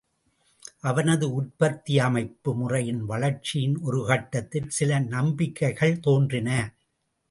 [0.81, 6.49] அவனது உற்பத்தி அமைப்பு முறையின் வளர்ச்சியின் ஒரு கட்டத்தில் சில நம்பிக்கைகள் தோன்றின.